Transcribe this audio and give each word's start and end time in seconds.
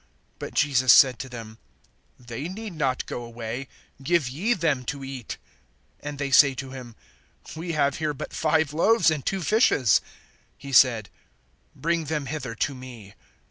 (16)But 0.39 0.55
Jesus 0.55 0.91
said 0.91 1.19
to 1.19 1.29
them: 1.29 1.59
They 2.19 2.47
need 2.49 2.73
not 2.73 3.05
go 3.05 3.21
away; 3.23 3.67
give 4.01 4.27
ye 4.29 4.55
them 4.55 4.83
to 4.85 5.03
eat. 5.03 5.37
(17)And 6.03 6.17
they 6.17 6.31
say 6.31 6.55
to 6.55 6.71
him: 6.71 6.95
We 7.55 7.73
have 7.73 7.97
here 7.97 8.15
but 8.15 8.33
five 8.33 8.73
loaves, 8.73 9.11
and 9.11 9.23
two 9.23 9.43
fishes. 9.43 10.01
(18)He 10.63 10.73
said: 10.73 11.09
Bring 11.75 12.05
them 12.05 12.25
hither 12.25 12.55
to 12.55 12.73
me. 12.73 13.13